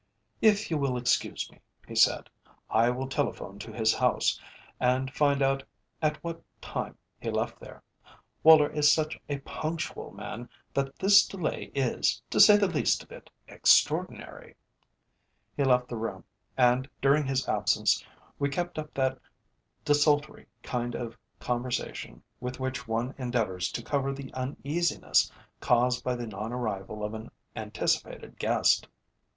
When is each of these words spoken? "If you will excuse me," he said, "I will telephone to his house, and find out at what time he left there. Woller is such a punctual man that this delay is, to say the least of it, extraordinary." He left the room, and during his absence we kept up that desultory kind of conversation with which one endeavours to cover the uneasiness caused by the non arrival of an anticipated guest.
"If 0.41 0.71
you 0.71 0.79
will 0.79 0.97
excuse 0.97 1.47
me," 1.51 1.59
he 1.87 1.93
said, 1.93 2.27
"I 2.71 2.89
will 2.89 3.07
telephone 3.07 3.59
to 3.59 3.71
his 3.71 3.93
house, 3.93 4.41
and 4.79 5.13
find 5.13 5.43
out 5.43 5.61
at 6.01 6.17
what 6.23 6.41
time 6.59 6.97
he 7.19 7.29
left 7.29 7.59
there. 7.59 7.83
Woller 8.41 8.67
is 8.71 8.91
such 8.91 9.19
a 9.29 9.37
punctual 9.41 10.09
man 10.09 10.49
that 10.73 10.97
this 10.97 11.27
delay 11.27 11.71
is, 11.75 12.19
to 12.31 12.39
say 12.39 12.57
the 12.57 12.65
least 12.65 13.03
of 13.03 13.11
it, 13.11 13.29
extraordinary." 13.47 14.55
He 15.55 15.63
left 15.63 15.87
the 15.87 15.97
room, 15.97 16.23
and 16.57 16.89
during 16.99 17.27
his 17.27 17.47
absence 17.47 18.03
we 18.39 18.49
kept 18.49 18.79
up 18.79 18.91
that 18.95 19.19
desultory 19.85 20.47
kind 20.63 20.95
of 20.95 21.15
conversation 21.39 22.23
with 22.39 22.59
which 22.59 22.87
one 22.87 23.13
endeavours 23.19 23.71
to 23.73 23.83
cover 23.83 24.11
the 24.13 24.33
uneasiness 24.33 25.31
caused 25.59 26.03
by 26.03 26.15
the 26.15 26.25
non 26.25 26.51
arrival 26.51 27.03
of 27.03 27.13
an 27.13 27.29
anticipated 27.55 28.39
guest. 28.39 28.87